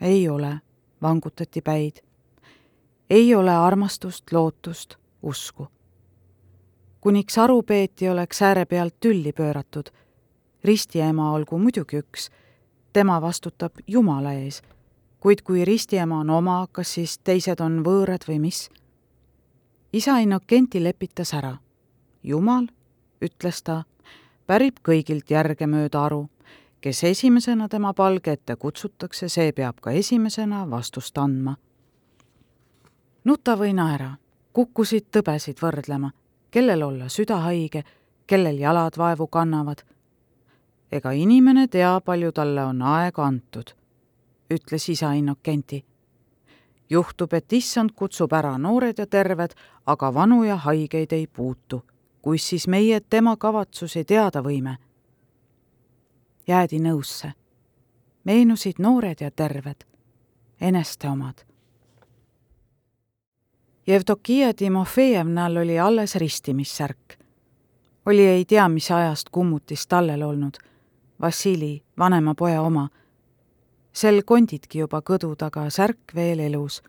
[0.00, 0.60] ei ole
[1.02, 1.96] vangutati päid.
[3.10, 5.68] ei ole armastust, lootust, usku.
[7.00, 9.90] kuniks aru peeti, oleks ääre pealt tülli pööratud.
[10.64, 12.30] ristiema olgu muidugi üks,
[12.92, 14.62] tema vastutab Jumala ees,
[15.20, 18.70] kuid kui ristiema on oma, kas siis teised on võõrad või mis?
[19.92, 21.56] Isa Innokenti lepitas ära.
[22.22, 22.66] Jumal,
[23.24, 23.84] ütles ta,
[24.46, 26.28] pärib kõigilt järgemööda aru
[26.80, 31.56] kes esimesena tema palge ette kutsutakse, see peab ka esimesena vastust andma.
[33.24, 34.16] nuta või naera,
[34.52, 36.10] kukkusid tõbesid võrdlema,
[36.50, 37.82] kellel olla südahaige,
[38.26, 39.82] kellel jalad vaevu kannavad.
[40.92, 43.74] ega inimene tea, palju talle on aega antud,
[44.50, 45.84] ütles isa Innokenti.
[46.90, 49.54] Juhtub, et issand kutsub ära noored ja terved,
[49.86, 51.84] aga vanu ja haigeid ei puutu.
[52.22, 54.76] kus siis meie tema kavatsusi teada võime
[56.48, 57.32] jäädi nõusse.
[58.24, 59.84] meenusid noored ja terved,
[60.60, 61.44] eneste omad.
[63.86, 67.18] Jevdokia Timofejevnal oli alles ristimissärk.
[68.06, 70.56] oli ei tea, mis ajast kummutis tallel olnud,
[71.20, 72.88] Vassili, vanema poja oma.
[73.92, 76.82] Sel kondidki juba kõdu taga, särk veel elus.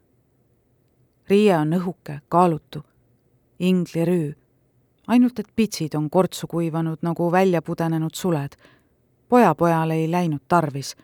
[1.29, 2.83] riie on õhuke, kaalutu,
[3.59, 4.35] inglirüü
[5.07, 8.55] ainult et pitsid on kortsu kuivanud nagu välja pudenenud suled
[9.29, 10.95] pojapojal ei läinud tarvis.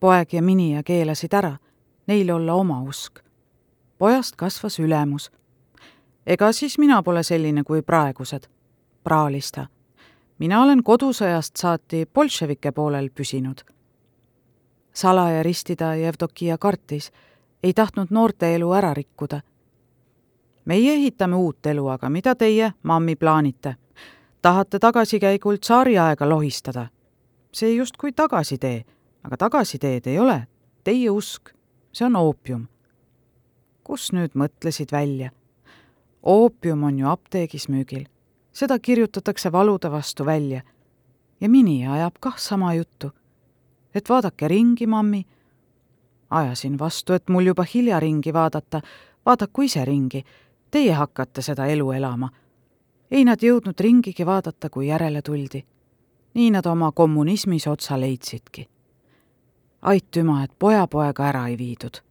[0.00, 1.56] poeg ja minija keelasid ära,
[2.06, 3.18] neil olla oma usk.
[3.98, 5.30] pojast kasvas ülemus.
[6.26, 8.48] ega siis mina pole selline kui praegused,
[9.04, 9.66] praalis ta.
[10.38, 13.60] mina olen kodusõjast saati bolševike poolel püsinud.
[14.98, 17.12] Salaja ristida Jevdokia kartis,
[17.62, 19.40] ei tahtnud noorte elu ära rikkuda.
[20.64, 23.76] meie ehitame uut elu, aga mida teie, mammi, plaanite?
[24.42, 26.86] tahate tagasikäigult tsaariaega lohistada?
[27.52, 28.84] see justkui tagasitee,
[29.22, 30.46] aga tagasiteed ei ole.
[30.84, 31.50] Teie usk,
[31.92, 32.68] see on oopium.
[33.84, 35.30] kus nüüd mõtlesid välja?
[36.22, 38.08] oopium on ju apteegis müügil.
[38.52, 40.62] seda kirjutatakse valude vastu välja.
[41.40, 43.12] ja Mini ajab kah sama juttu.
[43.94, 45.26] Et vaadake ringi, mammi.
[46.30, 48.80] ajasin vastu, et mul juba hilja ringi vaadata,
[49.26, 50.24] vaadaku ise ringi.
[50.70, 52.28] Teie hakkate seda elu elama.
[53.10, 55.64] ei nad jõudnud ringigi vaadata, kui järele tuldi.
[56.34, 58.68] nii nad oma kommunismis otsa leidsidki.
[59.82, 62.02] aitüma, et pojapoega ära ei viidud.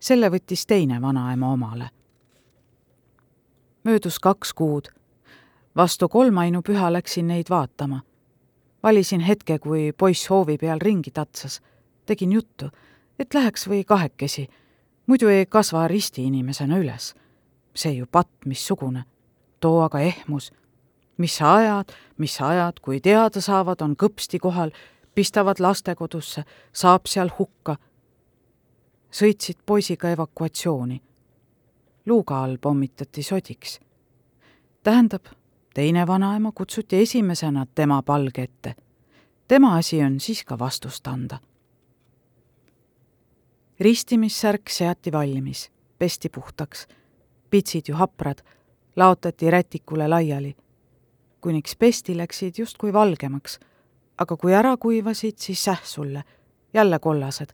[0.00, 1.90] selle võttis teine vanaema omale
[3.84, 4.84] möödus kaks kuud.
[5.76, 8.00] vastu kolmainupüha läksin neid vaatama.
[8.82, 11.60] Valisin hetke, kui poiss hoovi peal ringi tatsas.
[12.06, 12.70] tegin juttu,
[13.18, 14.48] et läheks või kahekesi,
[15.06, 17.14] muidu ei kasva risti inimesena üles.
[17.74, 19.04] see ju patt missugune.
[19.60, 20.52] too aga ehmus.
[21.16, 24.70] mis sa ajad, mis sa ajad, kui teada saavad, on kõpsti kohal,
[25.14, 27.76] pistavad lastekodusse, saab seal hukka.
[29.12, 31.02] sõitsid poisiga evakuatsiooni
[32.06, 33.80] luuga all pommitati sodiks.
[34.82, 35.24] tähendab,
[35.74, 38.74] teine vanaema kutsuti esimesena tema palge ette.
[39.48, 41.38] tema asi on siis ka vastust anda.
[43.80, 46.86] ristimissärk seati valmis, pesti puhtaks,
[47.50, 48.38] pitsid ju haprad,
[48.96, 50.56] laotati rätikule laiali.
[51.40, 53.60] kuniks pesti läksid justkui valgemaks,
[54.18, 56.24] aga kui ära kuivasid, siis säh sulle,
[56.74, 57.52] jälle kollased.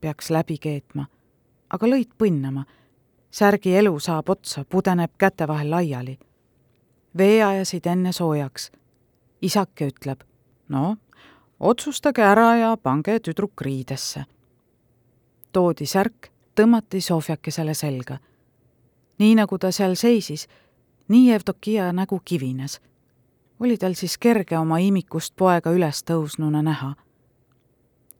[0.00, 1.06] peaks läbi keetma,
[1.70, 2.64] aga lõid põnnama
[3.30, 6.18] särgi elu saab otsa, pudeneb käte vahel laiali.
[7.16, 8.70] Vee ajasid enne soojaks.
[9.42, 10.20] isake ütleb,
[10.68, 10.96] no
[11.60, 14.24] otsustage ära ja pange tüdruk riidesse.
[15.52, 18.18] toodi särk, tõmmati Sofjakesele selga.
[19.18, 20.48] nii nagu ta seal seisis,
[21.08, 22.80] nii Evdokia nägu kivines.
[23.60, 26.94] oli tal siis kerge oma imikust poega üles tõusnuna näha.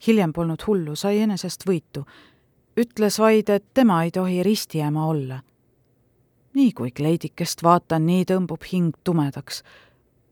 [0.07, 2.05] hiljem polnud hullu, sai enesest võitu
[2.79, 5.41] ütles vaid, et tema ei tohi ristiema olla.
[6.59, 9.63] Nii kui kleidikest vaatan, nii tõmbub hing tumedaks.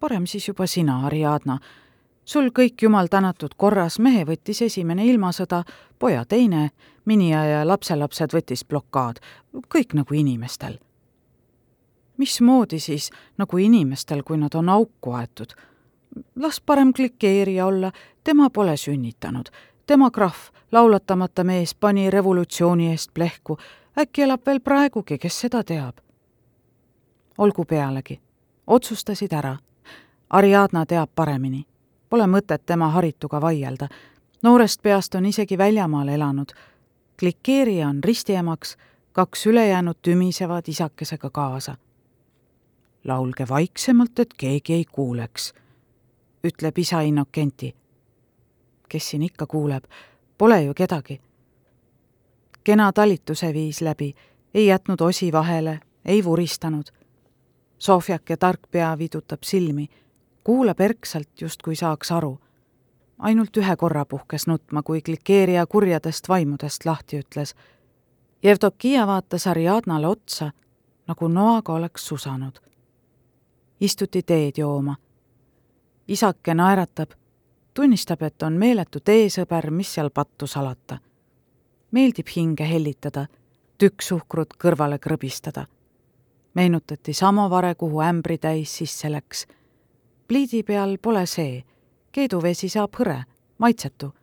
[0.00, 1.58] parem siis juba sina, Ariadna.
[2.24, 5.62] sul kõik jumal tänatud korras, mehe võttis esimene ilmasõda,
[5.98, 6.70] poja teine,
[7.04, 9.20] minija ja lapselapsed võttis blokaad,
[9.74, 10.78] kõik nagu inimestel.
[12.16, 15.54] mismoodi siis nagu inimestel, kui nad on auku aetud?
[16.36, 17.92] las parem klikeerija olla,
[18.24, 19.50] tema pole sünnitanud
[19.86, 23.58] tema krahv, laulatamata mees, pani revolutsiooni eest plehku.
[23.98, 26.05] äkki elab veel praegugi, kes seda teab?
[27.38, 28.20] Olgu pealegi,
[28.66, 29.56] otsustasid ära.
[30.30, 31.66] Ariadna teab paremini.
[32.08, 33.88] Pole mõtet tema harituga vaielda.
[34.42, 36.52] noorest peast on isegi väljamaal elanud.
[37.18, 38.76] klikeerija on ristiemaks,
[39.12, 41.76] kaks ülejäänut tümisevad isakesega kaasa.
[43.04, 45.54] laulge vaiksemalt, et keegi ei kuuleks,
[46.44, 47.74] ütleb isa Innokenti
[48.88, 49.84] kes siin ikka kuuleb,
[50.38, 51.20] pole ju kedagi.
[52.64, 54.14] kena talituse viis läbi,
[54.54, 56.84] ei jätnud osi vahele, ei vuristanud.
[57.78, 59.88] Sofjake tark pea vidutab silmi,
[60.44, 62.38] kuulab erksalt, justkui saaks aru.
[63.18, 67.54] ainult ühe korra puhkes nutma, kui klikeerija kurjadest vaimudest lahti ütles.
[68.42, 70.52] Jevdokia vaatas Ariadnale otsa,
[71.08, 72.60] nagu noaga oleks susanud.
[73.80, 74.96] istuti teed jooma.
[76.08, 77.10] isake naeratab
[77.76, 80.98] tunnistab, et on meeletu teesõber, mis seal pattu salata.
[81.90, 83.26] meeldib hinge hellitada,
[83.78, 85.66] tükk suhkrut kõrvale krõbistada.
[86.56, 89.46] Meenutati samovare, kuhu ämbritäis sisse läks.
[90.28, 91.64] pliidi peal pole see,
[92.12, 93.24] keeduvesi saab hõre,
[93.58, 94.14] maitsetu.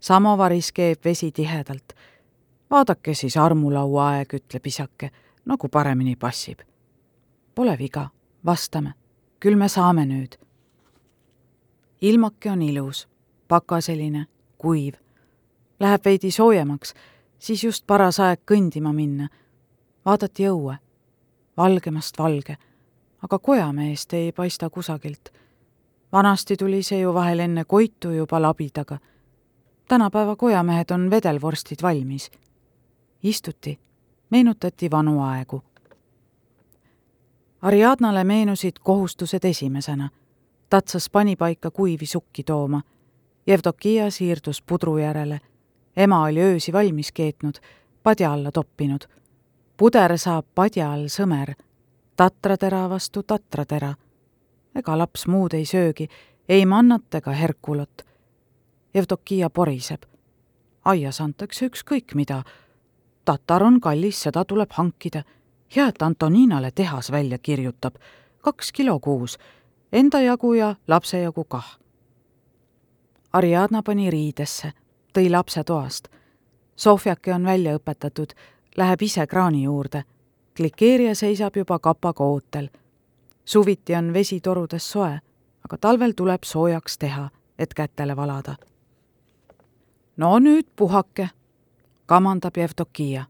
[0.00, 1.92] samovaris keeb vesi tihedalt.
[2.70, 5.10] vaadake siis armulaua aeg, ütleb isake,
[5.44, 6.58] nagu paremini passib.
[7.54, 8.08] Pole viga,
[8.44, 8.92] vastame,
[9.40, 10.46] küll me saame nüüd
[12.00, 13.08] ilmake on ilus,
[13.48, 14.26] pakaseline,
[14.58, 14.94] kuiv.
[15.80, 16.94] Läheb veidi soojemaks,
[17.38, 19.28] siis just paras aeg kõndima minna.
[20.06, 20.76] vaadati õue,
[21.56, 22.56] valgemast valge,
[23.22, 25.28] aga kojameest ei paista kusagilt.
[26.12, 28.98] vanasti tuli see ju vahel enne Koitu juba labidaga.
[29.88, 32.30] tänapäeva kojamehed on vedelvorstid valmis.
[33.22, 33.78] istuti,
[34.30, 35.62] meenutati vanu aegu.
[37.62, 40.08] Ariadnale meenusid kohustused esimesena
[40.70, 42.82] tatsas panipaika kuivi sukki tooma.
[43.46, 45.40] Jevdokia siirdus pudru järele.
[45.96, 47.54] ema oli öösi valmis keetnud,
[48.02, 49.00] padja alla toppinud.
[49.76, 51.54] Puder saab padja all sõmer,
[52.16, 53.94] tatratera vastu tatratera.
[54.74, 56.08] ega laps muud ei söögi,
[56.48, 58.02] ei mannat ega herkulot.
[58.94, 60.02] Jevdokia poriseb.
[60.84, 62.42] aias antakse ükskõik mida.
[63.24, 65.22] tatar on kallis, seda tuleb hankida.
[65.76, 67.94] hea, et Antoninale tehas välja kirjutab,
[68.40, 69.38] kaks kilo kuus,
[69.92, 71.78] enda jagu ja lapse jagu kah.
[73.32, 74.72] Ariadna pani riidesse,
[75.12, 76.08] tõi lapse toast.
[76.76, 78.32] Sofiake on välja õpetatud,
[78.76, 80.04] läheb ise kraani juurde.
[80.56, 82.68] Glikeeria seisab juba kapaga ootel.
[83.44, 85.20] suviti on vesi torudes soe,
[85.64, 88.56] aga talvel tuleb soojaks teha, et kätele valada.
[90.16, 91.28] no nüüd puhake,
[92.06, 93.24] kamandab Jevdokia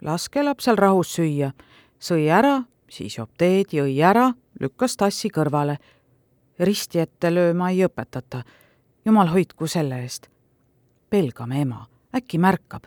[0.00, 1.52] laske lapsel rahus süüa.
[2.00, 5.78] sõi ära, siis joob teed, jõi ära, lükkas tassi kõrvale.
[6.58, 8.42] risti ette lööma ei õpetata.
[9.04, 10.28] jumal hoidku selle eest.
[11.10, 12.86] pelgame ema, äkki märkab.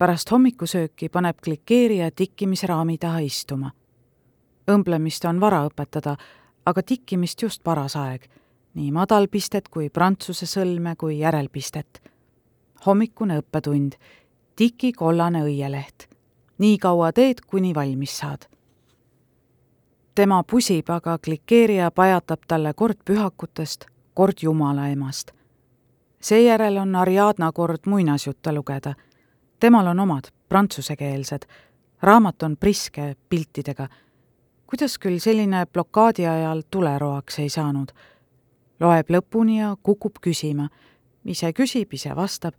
[0.00, 3.70] Pärast hommikusööki paneb klikeerija tikkimisraami taha istuma.
[4.70, 6.14] õmblemist on vara õpetada,
[6.66, 8.24] aga tikkimist just paras aeg.
[8.74, 12.02] nii madalpistet kui prantsuse sõlme kui järelpistet.
[12.86, 13.92] hommikune õppetund
[14.56, 16.08] tiki kollane õieleht.
[16.58, 18.46] nii kaua teed, kuni valmis saad.
[20.14, 25.32] tema pusib, aga klikeerija pajatab talle kord pühakutest, kord Jumala emast.
[26.20, 28.94] seejärel on Ariadna kord muinasjutte lugeda.
[29.60, 31.42] Temal on omad, prantsusekeelsed.
[32.02, 33.88] raamat on priske piltidega.
[34.66, 37.92] kuidas küll selline blokaadi ajal tuleroaks ei saanud?
[38.80, 40.68] loeb lõpuni ja kukub küsima.
[41.24, 42.54] ise küsib, ise vastab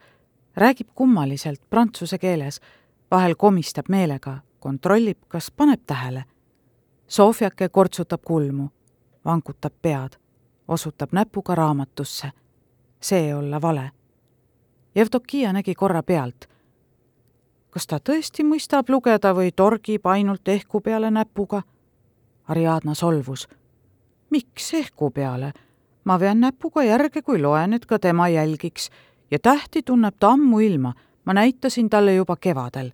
[0.55, 2.61] räägib kummaliselt prantsuse keeles,
[3.11, 6.23] vahel komistab meelega, kontrollib, kas paneb tähele.
[7.07, 8.69] Sofiake kortsutab kulmu,
[9.25, 10.15] vangutab pead,
[10.67, 12.31] osutab näpuga raamatusse.
[13.01, 13.91] see olla vale.
[14.95, 16.49] Jevdokia nägi korra pealt.
[17.71, 21.63] Kas ta tõesti mõistab lugeda või torgib ainult ehku peale näpuga?
[22.47, 23.47] Ariadna solvus.
[24.29, 25.53] miks ehku peale?
[26.03, 28.89] ma vean näpuga järge, kui loen, et ka tema jälgiks
[29.31, 30.93] ja tähti tunneb ta ammuilma,
[31.25, 32.91] ma näitasin talle juba kevadel.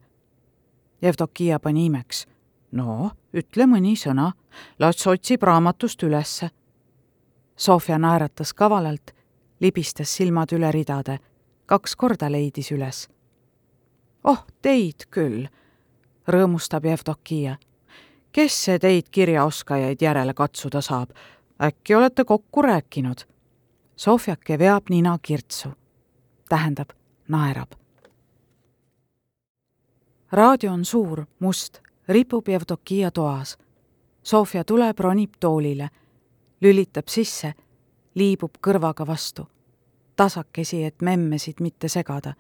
[1.02, 2.28] Jevdokia pani imeks.
[2.72, 4.32] no ütle mõni sõna,
[4.80, 6.50] las otsib raamatust ülesse.
[7.56, 9.12] Sofia naeratas kavalalt,
[9.60, 11.20] libistas silmad üle ridade,
[11.66, 13.08] kaks korda leidis üles.
[14.28, 15.48] Oh, teid küll,
[16.28, 17.58] rõõmustab Jevdokia.
[18.32, 21.10] kes see teid kirjaoskajaid järele katsuda saab?
[21.64, 23.26] äkki olete kokku rääkinud?
[23.96, 25.70] Sofjake veab nina kirtsu
[26.50, 26.90] tähendab
[27.28, 27.72] naerab.
[30.32, 33.58] raadio on suur, must, ripub Jevdokia toas.
[34.24, 35.90] Sofia tuleb, ronib toolile,
[36.62, 37.54] lülitab sisse,
[38.16, 39.48] liibub kõrvaga vastu,
[40.16, 42.34] tasakesi, et memmesid mitte segada.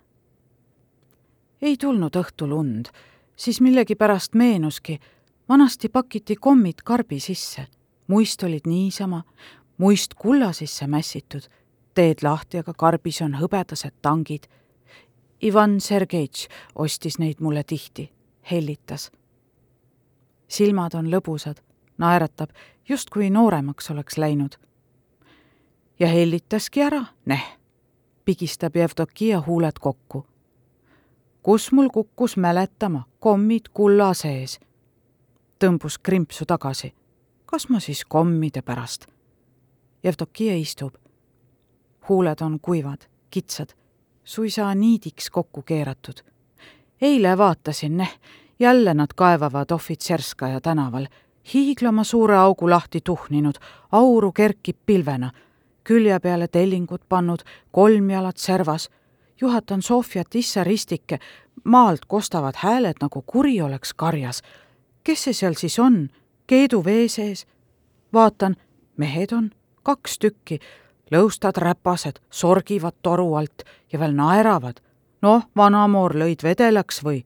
[1.62, 2.90] Ei tulnud õhtul und,
[3.36, 5.00] siis millegipärast meenuski,
[5.50, 7.68] vanasti pakiti kommid karbi sisse,
[8.08, 9.24] muist olid niisama,
[9.78, 11.50] muist kulla sisse mässitud
[11.98, 14.46] teed lahti, aga karbis on hõbedased tangid.
[15.42, 18.12] Ivan Sergeitš ostis neid mulle tihti,
[18.52, 19.12] hellitas.
[20.48, 21.58] silmad on lõbusad,
[21.98, 22.50] naeratab,
[22.90, 24.58] justkui nooremaks oleks läinud.
[26.00, 27.58] ja hellitaski ära, neh,
[28.26, 30.26] pigistab Jevdokia huuled kokku.
[31.48, 34.60] Kus mul kukkus mäletama, kommid kulla sees.
[35.64, 36.94] tõmbus krimpsu tagasi.
[37.46, 39.08] kas ma siis kommide pärast?
[40.04, 40.96] Jevdokia istub
[42.10, 43.70] huuled on kuivad, kitsad,
[44.24, 46.20] suisa niidiks kokku keeratud.
[47.02, 48.20] eile vaatasin, neh,
[48.60, 51.08] jälle nad kaevavad ohvitserskaja tänaval,
[51.54, 53.56] hiiglama suure augu lahti tuhninud,
[53.92, 55.32] auru kerkib pilvena,
[55.84, 57.40] külje peale tellingud pannud,
[57.72, 58.90] kolm jalat servas.
[59.42, 61.20] Juhatan Sofiat issa ristike,
[61.64, 64.42] maalt kostavad hääled, nagu kuri oleks karjas.
[65.04, 66.10] kes see seal siis on?
[66.48, 67.48] keedu vee sees?
[68.14, 68.56] vaatan,
[68.98, 69.52] mehed on,
[69.84, 70.60] kaks tükki
[71.12, 74.80] lõustad räpased sorgivad toru alt ja veel naeravad.
[75.22, 77.26] noh, vanamoor lõid vedelaks või?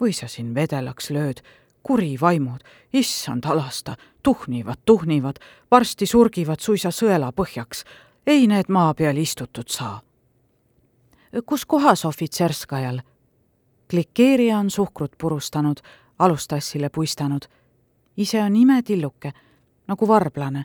[0.00, 1.42] või sa siin vedelaks lööd?
[1.82, 5.36] kuri vaimud, issand alasta, tuhnivad, tuhnivad,
[5.70, 7.84] varsti surgivad suisa sõela põhjaks.
[8.26, 10.00] ei need maa peal istutud saa.
[11.46, 13.00] Kus kohas ohvitserskajal?
[13.90, 15.76] klikeerija on suhkrut purustanud,
[16.18, 17.42] alustassile puistanud.
[18.16, 19.32] ise on imetilluke,
[19.86, 20.64] nagu varblane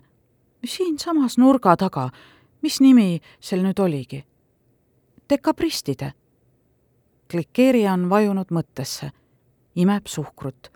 [0.64, 2.10] siinsamas nurga taga,
[2.62, 4.24] mis nimi sel nüüd oligi?
[5.30, 6.12] dekabristide.
[7.30, 9.10] klikeerija on vajunud mõttesse,
[9.74, 10.70] imeb suhkrut.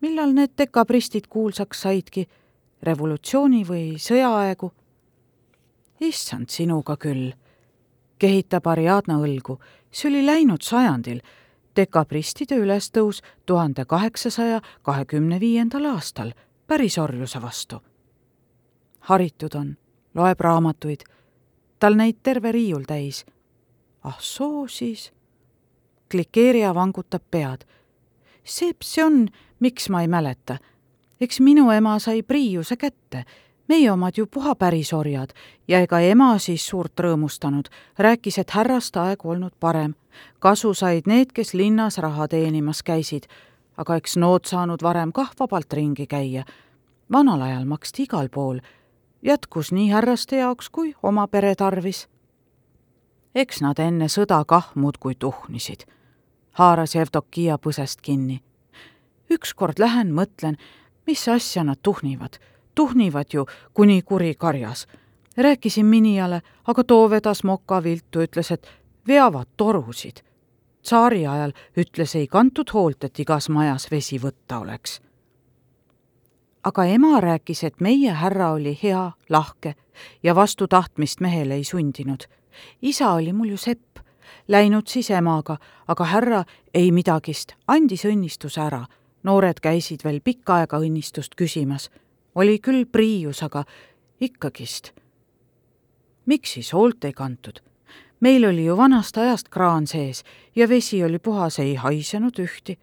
[0.00, 2.26] millal need dekabristid kuulsaks saidki,
[2.82, 4.72] revolutsiooni või sõjaaegu?
[6.00, 7.32] issand, sinuga küll,
[8.18, 9.58] kehitab Ariadna õlgu,
[9.90, 11.20] see oli läinud sajandil
[11.76, 16.32] dekabristide ülestõus tuhande kaheksasaja kahekümne viiendal aastal
[16.66, 17.82] pärisorjuse vastu
[19.04, 19.76] haritud on,
[20.14, 21.04] loeb raamatuid,
[21.78, 23.24] tal neid terve riiul täis.
[24.02, 25.12] ah soo siis.
[26.10, 27.64] klikeerija vangutab pead.
[28.44, 29.28] seep see on,
[29.60, 30.58] miks ma ei mäleta.
[31.20, 33.24] eks minu ema sai Priiuse kätte
[33.68, 35.30] meie omad ju puha päris orjad
[35.68, 39.94] ja ega ema siis suurt rõõmustanud, rääkis, et härrast aeg olnud parem.
[40.38, 43.26] kasu said need, kes linnas raha teenimas käisid,
[43.76, 46.44] aga eks nood saanud varem kah vabalt ringi käia.
[47.12, 48.60] vanal ajal maksti igal pool,
[49.22, 52.08] jätkus nii härraste jaoks kui oma pere tarvis.
[53.34, 55.84] eks nad enne sõda kah muudkui tuhnisid,
[56.52, 58.42] haaras Jevdokia põsest kinni.
[59.30, 60.56] ükskord lähen, mõtlen,
[61.06, 62.38] mis asja nad tuhnivad
[62.74, 64.86] tuhnivad ju, kuni kuri karjas.
[65.36, 68.66] rääkisin Minijale, aga too vedas moka viltu, ütles, et
[69.06, 70.16] veavad torusid.
[70.82, 75.00] tsaari ajal ütles, ei kantud hoolt, et igas majas vesi võtta oleks.
[76.64, 79.74] aga ema rääkis, et meie härra oli hea, lahke
[80.22, 82.24] ja vastu tahtmist mehele ei sundinud.
[82.82, 83.98] isa oli mul ju sepp,
[84.48, 85.56] läinud siis emaga,
[85.88, 86.44] aga härra
[86.74, 88.86] ei midagist, andis õnnistuse ära
[89.24, 91.88] noored käisid veel pikka aega õnnistust küsimas
[92.34, 93.64] oli küll priius, aga
[94.20, 94.92] ikkagist.
[96.26, 97.60] miks siis hoolt ei kantud?
[98.20, 100.24] meil oli ju vanast ajast kraan sees
[100.56, 102.78] ja vesi oli puhas, ei haisenud ühti.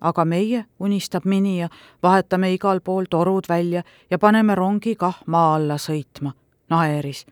[0.00, 1.68] aga meie, unistab Minija,
[2.02, 6.32] vahetame igal pool torud välja ja paneme rongi kah maa alla sõitma,
[6.70, 7.26] naeris.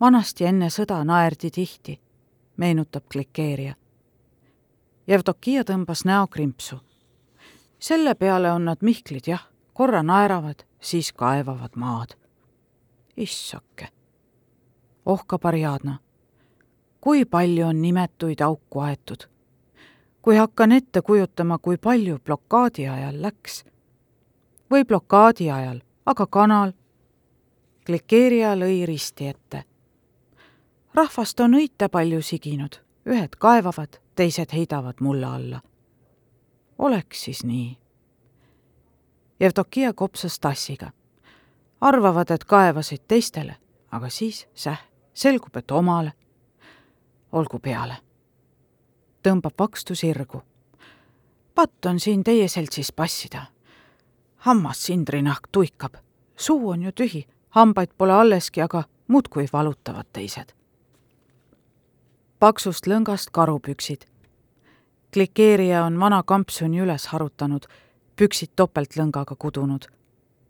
[0.00, 2.00] vanasti enne sõda naerdi tihti,
[2.56, 3.74] meenutab Klikeeria.
[5.06, 6.80] Jevdokia tõmbas näo krimpsu.
[7.78, 9.48] selle peale on nad Mihklid, jah
[9.78, 12.08] korra naeravad, siis kaevavad maad.
[13.16, 13.88] issake,
[15.06, 15.98] ohkab Ariadna.
[17.00, 19.28] kui palju on nimetuid auku aetud.
[20.22, 23.64] kui hakkan ette kujutama, kui palju blokaadi ajal läks.
[24.70, 26.72] või blokaadi ajal, aga kanal.
[27.86, 29.64] Glikeeria lõi risti ette.
[30.94, 35.60] rahvast on õite palju siginud, ühed kaevavad, teised heidavad mulla alla.
[36.78, 37.87] oleks siis nii
[39.40, 40.90] Jevdokia kopsas tassiga.
[41.80, 43.56] arvavad, et kaevasid teistele,
[43.90, 44.80] aga siis, säh,
[45.14, 46.12] selgub, et omale.
[47.32, 47.96] olgu peale.
[49.22, 50.42] tõmbab vakstu sirgu.
[51.54, 53.46] patt on siin teie seltsis passida.
[54.36, 55.94] hammas sindrinahk tuikab,
[56.36, 60.52] suu on ju tühi, hambaid pole alleski, aga muudkui valutavad teised.
[62.38, 64.04] paksust lõngast karupüksid.
[65.12, 67.66] klikeerija on vana kampsuni üles harutanud
[68.18, 69.86] püksid topeltlõngaga kudunud,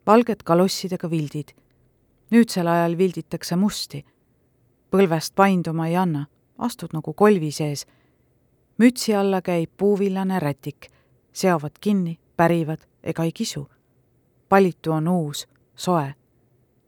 [0.07, 1.53] valged kalossidega vildid.
[2.31, 4.05] nüüdsel ajal vilditakse musti.
[4.91, 6.27] põlvest painduma ei anna,
[6.59, 7.87] astud nagu kolvi sees.
[8.79, 10.89] mütsi alla käib puuvillane rätik,
[11.33, 13.69] seovad kinni, pärivad ega ei kisu.
[14.49, 16.14] palitu on uus, soe.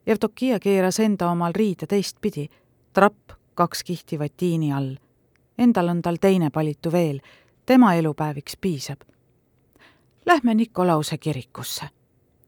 [0.05, 2.49] Jevdokia keeras enda omal riide teistpidi,
[2.93, 4.95] trapp kaks kihti vatiini all.
[5.57, 7.19] Endal on tal teine palitu veel,
[7.65, 9.01] tema elupäeviks piisab
[10.25, 11.89] Lähme Nikolause kirikusse.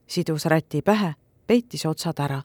[0.07, 1.15] sidus räti pähe,
[1.47, 2.41] peitis otsad ära.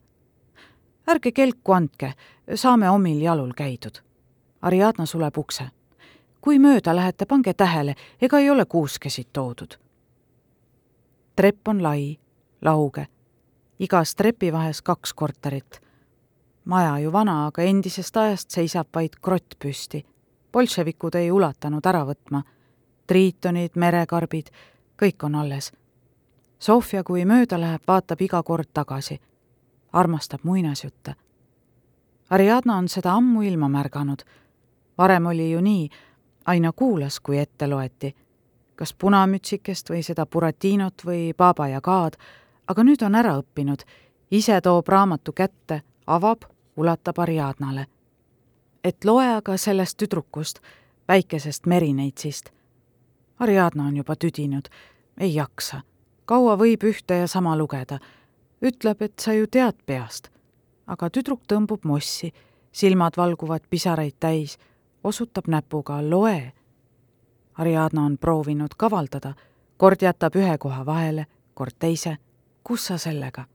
[1.07, 2.13] ärge kelku andke,
[2.55, 4.01] saame omil jalul käidud.
[4.61, 5.69] Ariadna suleb ukse.
[6.41, 9.77] kui mööda lähete, pange tähele, ega ei ole kuuskesid toodud.
[11.35, 12.19] trepp on lai,
[12.61, 13.07] lauge.
[13.79, 15.81] igas trepi vahes kaks korterit.
[16.65, 20.05] maja ju vana, aga endisest ajast seisab vaid krott püsti.
[20.51, 22.43] bolševikud ei ulatanud ära võtma.
[23.07, 24.49] triitonid, merekarbid
[25.01, 25.71] kõik on alles.
[26.59, 29.19] Sofia, kui mööda läheb, vaatab iga kord tagasi.
[29.93, 31.15] armastab muinasjutte.
[32.29, 34.23] Ariadna on seda ammuilma märganud.
[34.97, 35.89] varem oli ju nii,
[36.45, 38.15] aina kuulas, kui ette loeti.
[38.75, 42.13] kas punamütsikest või seda Buratinot või Baba Yagaad,
[42.67, 43.83] aga nüüd on ära õppinud.
[44.31, 46.41] ise toob raamatu kätte, avab,
[46.75, 47.87] ulatab Ariadnale.
[48.83, 50.59] et loe aga sellest tüdrukust,
[51.07, 52.58] väikesest merineitsist
[53.39, 54.67] Ariadna on juba tüdinud,
[55.17, 55.81] ei jaksa.
[56.25, 57.99] kaua võib ühte ja sama lugeda.
[58.61, 60.29] ütleb, et sa ju tead peast.
[60.87, 62.33] aga tüdruk tõmbub mossi,
[62.71, 64.57] silmad valguvad pisaraid täis,
[65.03, 66.53] osutab näpuga loe.
[67.53, 69.33] Ariadna on proovinud kavaldada,
[69.77, 72.17] kord jätab ühe koha vahele, kord teise.
[72.63, 73.45] kus sa sellega?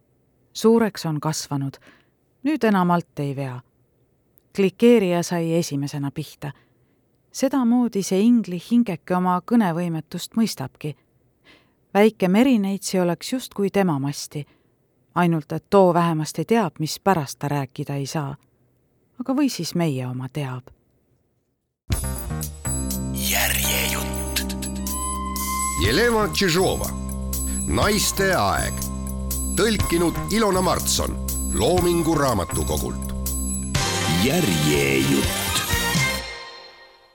[0.53, 1.77] suureks on kasvanud,
[2.43, 3.61] nüüd enam alt ei vea.
[4.57, 6.53] klikeerija sai esimesena pihta
[7.35, 10.95] sedamoodi see ingli hingeke oma kõnevõimetust mõistabki.
[11.95, 14.47] väike merineitsi oleks justkui tema masti,
[15.15, 18.37] ainult et too vähemasti teab, mis pärast ta rääkida ei saa.
[19.21, 20.71] aga või siis meie oma teab.
[23.15, 24.57] järjejutt.
[25.87, 26.89] Jelena Tšižova,
[27.67, 28.75] Naiste aeg,
[29.57, 31.19] tõlkinud Ilona Martson
[31.55, 33.15] Loomingu Raamatukogult.
[34.25, 35.45] järjejutt